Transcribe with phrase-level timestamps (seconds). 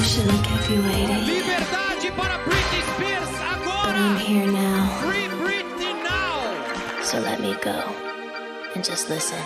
[0.00, 0.16] Liberdade
[2.16, 3.98] para Britney Spears But agora!
[3.98, 6.56] I'm here now, Free Britney now!
[7.04, 7.84] so let me go
[8.74, 9.36] and just listen.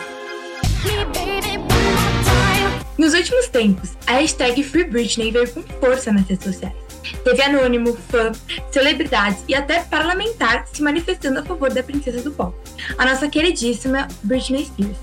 [2.96, 6.72] Nos últimos tempos, a hashtag Free Britney veio com força nas redes sociais.
[7.24, 8.30] Teve anônimo, fã,
[8.70, 12.56] celebridades e até parlamentar se manifestando a favor da princesa do pop,
[12.96, 14.98] a nossa queridíssima Britney Spears.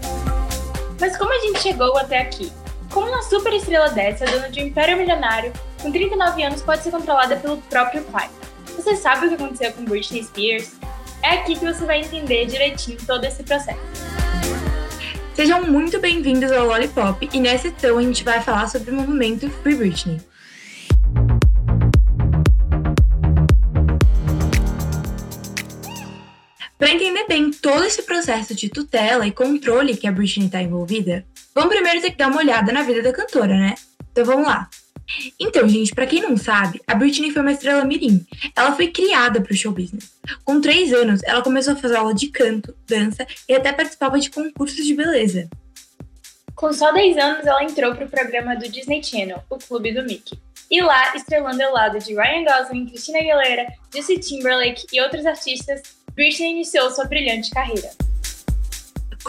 [0.98, 2.50] Mas como a gente chegou até aqui?
[2.92, 6.92] Como uma super estrela dessa, dona de um império milionário, com 39 anos pode ser
[6.92, 8.30] controlada pelo próprio pai?
[8.76, 10.74] Você sabe o que aconteceu com Britney Spears?
[11.24, 13.80] É aqui que você vai entender direitinho todo esse processo.
[15.34, 19.50] Sejam muito bem-vindos ao Lollipop e nessa edição a gente vai falar sobre o movimento
[19.50, 20.20] Free Britney.
[26.78, 31.26] Para entender bem todo esse processo de tutela e controle que a Britney está envolvida,
[31.54, 33.76] vamos primeiro ter que dar uma olhada na vida da cantora, né?
[34.12, 34.70] Então vamos lá.
[35.40, 38.26] Então, gente, para quem não sabe, a Britney foi uma estrela mirim.
[38.56, 40.12] Ela foi criada para o show business.
[40.44, 44.30] Com três anos, ela começou a fazer aula de canto, dança e até participava de
[44.30, 45.50] concursos de beleza.
[46.56, 50.04] Com só 10 anos, ela entrou para o programa do Disney Channel, o Clube do
[50.04, 50.40] Mickey.
[50.70, 55.82] E lá, estrelando ao lado de Ryan Gosling, Christina Aguilera, Justin Timberlake e outros artistas,
[56.14, 57.90] Britney iniciou sua brilhante carreira.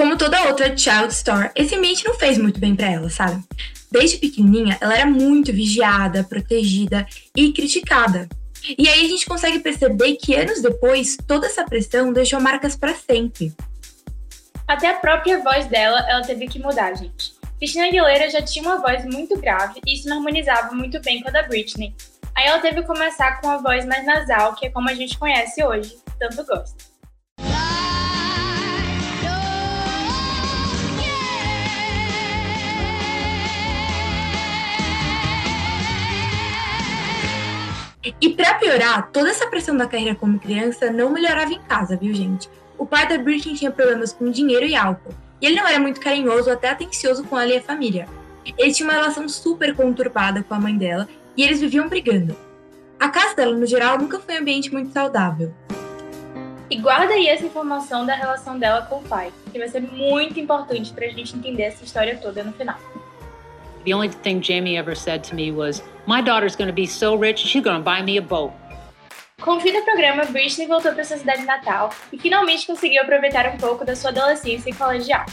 [0.03, 3.41] Como toda outra child star, esse ambiente não fez muito bem para ela, sabe?
[3.89, 8.29] Desde pequenininha, ela era muito vigiada, protegida e criticada.
[8.77, 12.97] E aí a gente consegue perceber que anos depois, toda essa pressão deixou marcas para
[12.97, 13.55] sempre.
[14.67, 17.35] Até a própria voz dela, ela teve que mudar, gente.
[17.61, 21.29] Christina Aguilera já tinha uma voz muito grave e isso não harmonizava muito bem com
[21.29, 21.95] a da Britney.
[22.35, 25.17] Aí ela teve que começar com uma voz mais nasal, que é como a gente
[25.17, 26.92] conhece hoje, tanto gosta.
[38.21, 42.13] E para piorar, toda essa pressão da carreira como criança não melhorava em casa, viu,
[42.13, 42.51] gente?
[42.77, 46.01] O pai da Britney tinha problemas com dinheiro e álcool, e ele não era muito
[46.01, 48.09] carinhoso ou até atencioso com ela e a família.
[48.59, 52.37] Ele tinha uma relação super conturbada com a mãe dela e eles viviam brigando.
[52.99, 55.55] A casa dela, no geral, nunca foi um ambiente muito saudável.
[56.69, 60.41] E guarda aí essa informação da relação dela com o pai, que vai ser muito
[60.41, 62.79] importante pra gente entender essa história toda no final.
[63.85, 67.17] The only thing Jamie ever said to me was, My daughter's going to be so
[67.17, 68.53] rich, she's going to buy me a boat.
[69.41, 73.45] Com o fim do programa, Britney voltou para sua cidade natal e finalmente conseguiu aproveitar
[73.49, 75.27] um pouco da sua adolescência e colegial.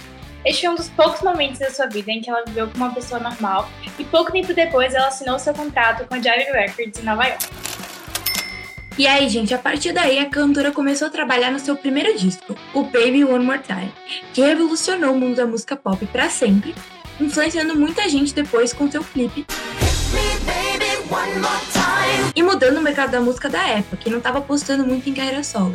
[0.43, 2.93] Este foi um dos poucos momentos da sua vida em que ela viveu como uma
[2.93, 7.03] pessoa normal e pouco tempo depois ela assinou seu contrato com a Jive Records em
[7.03, 7.45] Nova York.
[8.97, 12.55] E aí, gente, a partir daí a cantora começou a trabalhar no seu primeiro disco,
[12.73, 13.93] o Baby One More Time,
[14.33, 16.73] que revolucionou o mundo da música pop para sempre,
[17.19, 19.45] influenciando muita gente depois com seu clipe
[22.35, 25.43] e mudando o mercado da música da época, que não estava apostando muito em carreira
[25.43, 25.73] solo.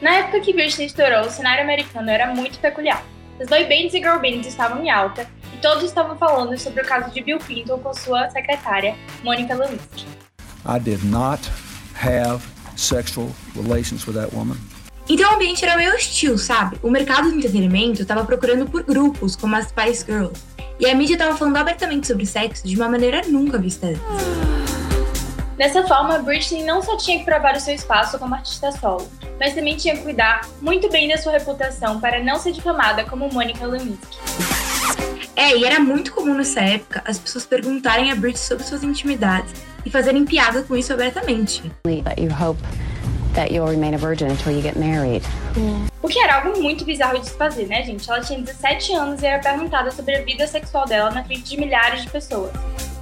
[0.00, 3.02] Na época que Britney estourou, o cenário americano era muito peculiar.
[3.40, 6.84] As boy bands e girl bands estavam em alta e todos estavam falando sobre o
[6.84, 10.06] caso de Bill Clinton com sua secretária, Monica Lewinsky.
[10.66, 11.40] I did not
[11.94, 12.42] have
[12.76, 14.58] sexual relations with that woman.
[15.08, 16.78] Então o ambiente era meio hostil, sabe?
[16.82, 20.42] O mercado do entretenimento estava procurando por grupos como as Spice Girls.
[20.80, 24.02] E a mídia estava falando abertamente sobre sexo de uma maneira nunca vista antes.
[25.56, 29.08] Dessa forma, Britney não só tinha que provar o seu espaço como artista solo,
[29.40, 33.32] mas também tinha que cuidar muito bem da sua reputação para não ser difamada como
[33.32, 34.18] Monica Lewinsky.
[35.36, 39.54] É, e era muito comum nessa época as pessoas perguntarem a Britney sobre suas intimidades
[39.84, 41.62] e fazerem piada com isso abertamente.
[41.84, 42.60] But you hope
[43.36, 45.22] that you'll remain a virgin until you get married.
[46.02, 48.10] O que era algo muito bizarro de se fazer, né, gente?
[48.10, 51.56] Ela tinha 17 anos e era perguntada sobre a vida sexual dela na frente de
[51.56, 52.50] milhares de pessoas.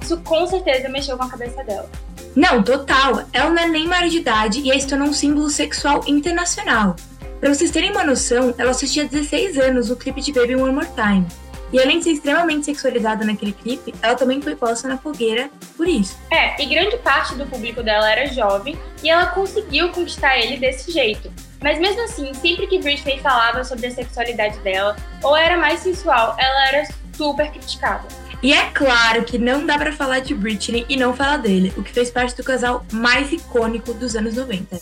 [0.01, 1.89] Isso com certeza mexeu com a cabeça dela.
[2.35, 3.23] Não, total.
[3.33, 6.95] Ela não é nem maior de idade e aí se tornou um símbolo sexual internacional.
[7.39, 10.73] Pra vocês terem uma noção, ela só tinha 16 anos no clipe de Baby One
[10.73, 11.25] More Time.
[11.75, 15.85] E além de ser extremamente sexualizada naquele clipe, ela também foi posta na fogueira por
[15.85, 16.17] isso.
[16.31, 20.89] É, e grande parte do público dela era jovem e ela conseguiu conquistar ele desse
[20.89, 21.29] jeito.
[21.61, 26.37] Mas mesmo assim, sempre que Britney falava sobre a sexualidade dela, ou era mais sensual,
[26.39, 28.07] ela era super criticada.
[28.41, 31.83] E é claro que não dá pra falar de Britney e não falar dele, o
[31.83, 34.79] que fez parte do casal mais icônico dos anos 90.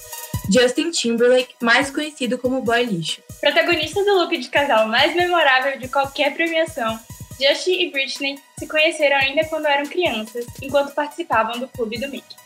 [0.47, 3.19] Justin Timberlake, mais conhecido como Boy Lixo.
[3.43, 6.97] Protagonista do look de casal mais memorável de qualquer premiação,
[7.37, 12.37] Justin e Britney se conheceram ainda quando eram crianças, enquanto participavam do clube do Mickey.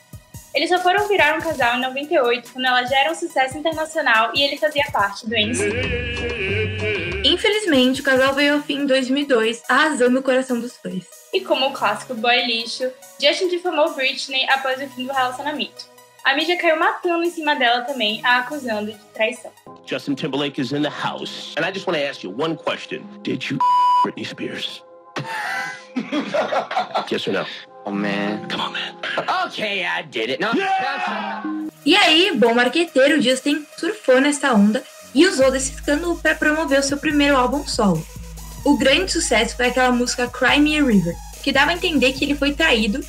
[0.56, 4.32] Eles só foram virar um casal em 98, quando ela já era um sucesso internacional
[4.34, 7.22] e ele fazia parte do NSYNC.
[7.24, 11.06] Infelizmente, o casal veio ao fim em 2002, arrasando o coração dos fãs.
[11.32, 12.92] E como o clássico boy lixo,
[13.22, 15.86] Justin difamou Britney após o fim do relacionamento.
[16.24, 19.54] A mídia caiu matando em cima dela também, a acusando de traição.
[19.88, 21.54] Justin Timberlake is in the house.
[21.56, 23.08] And I just want to ask you one question.
[23.24, 23.58] Did you
[24.06, 24.84] Britney Spears?
[27.10, 27.46] yes or no?
[27.86, 28.50] Oh man.
[28.50, 28.94] Come on, man.
[29.48, 30.42] Okay, I did it.
[30.42, 30.52] No,
[31.86, 34.84] E aí, bom marqueteiro, Justin surfou nessa onda
[35.16, 38.06] e usou desse escândalo para promover o seu primeiro álbum solo.
[38.66, 42.26] O grande sucesso foi aquela música Cry Me a River, que dava a entender que
[42.26, 43.00] ele foi traído,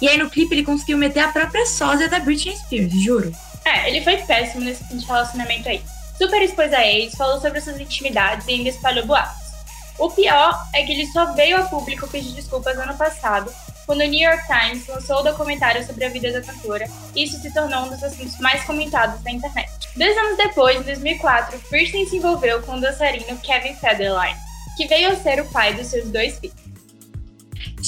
[0.00, 3.32] e aí no clipe ele conseguiu meter a própria sósia da Britney Spears, juro.
[3.64, 5.82] É, ele foi péssimo nesse relacionamento aí.
[6.18, 9.48] Super expôs a ex, falou sobre suas intimidades e ainda espalhou boatos.
[9.96, 13.52] O pior é que ele só veio a público pedir desculpas ano passado,
[13.86, 17.40] quando o New York Times lançou o documentário sobre a vida da cantora, e isso
[17.40, 19.70] se tornou um dos assuntos mais comentados da internet.
[19.96, 24.38] Dois anos depois, em 2004, Britney se envolveu com o dançarino Kevin Federline,
[24.76, 26.67] que veio a ser o pai dos seus dois filhos.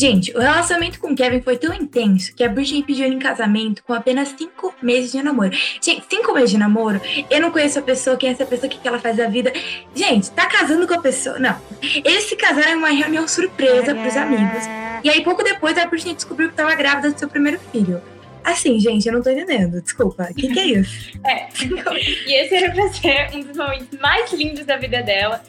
[0.00, 3.84] Gente, o relacionamento com Kevin foi tão intenso que a Britney pediu ele em casamento
[3.84, 5.50] com apenas cinco meses de namoro.
[5.78, 6.98] Gente, cinco meses de namoro?
[7.28, 9.52] Eu não conheço a pessoa, quem é essa pessoa, o que ela faz da vida.
[9.94, 11.38] Gente, tá casando com a pessoa?
[11.38, 11.54] Não.
[12.02, 14.64] Eles se casaram em uma reunião surpresa pros amigos.
[15.04, 18.00] E aí, pouco depois, a Britney descobriu que tava grávida do seu primeiro filho.
[18.42, 19.82] Assim, gente, eu não tô entendendo.
[19.82, 20.28] Desculpa.
[20.30, 21.10] O que, que é isso?
[21.22, 21.48] É,
[22.26, 25.42] e esse era pra ser um dos momentos mais lindos da vida dela,